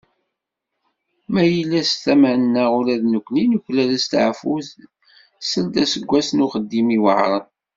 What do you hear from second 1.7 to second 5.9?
seg tama-nneɣ, ula d nekni nuklal asteεfu seld